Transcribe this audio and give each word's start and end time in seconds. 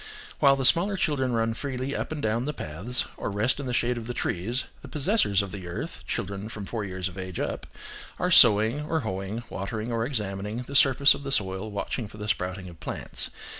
While 0.39 0.55
the 0.55 0.65
smaller 0.65 0.97
children 0.97 1.31
run 1.33 1.53
freely 1.53 1.95
up 1.95 2.11
and 2.11 2.23
down 2.23 2.45
the 2.45 2.55
paths, 2.55 3.05
or 3.17 3.29
rest 3.29 3.59
in 3.59 3.67
the 3.67 3.71
shade 3.75 3.99
of 3.99 4.07
the 4.07 4.15
trees, 4.15 4.63
the 4.81 4.87
possessors 4.87 5.43
of 5.43 5.51
the 5.51 5.67
earth 5.67 6.03
(children 6.07 6.49
from 6.49 6.65
four 6.65 6.83
years 6.83 7.07
of 7.07 7.19
age 7.19 7.39
up), 7.39 7.67
are 8.17 8.31
sowing, 8.31 8.81
or 8.85 9.01
hoeing, 9.01 9.43
watering 9.51 9.91
or 9.91 10.03
examining, 10.03 10.63
the 10.63 10.73
surface 10.75 11.13
of 11.13 11.21
the 11.21 11.31
soil 11.31 11.69
watching 11.69 12.07
for 12.07 12.17
the 12.17 12.27
sprouting 12.27 12.67
of 12.67 12.79
plants. 12.79 13.29